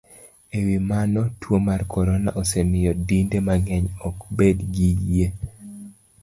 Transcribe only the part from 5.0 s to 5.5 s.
yie